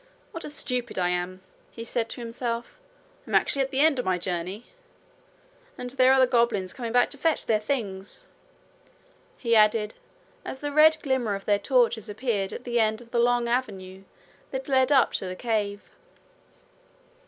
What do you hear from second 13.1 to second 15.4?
the long avenue that led up to the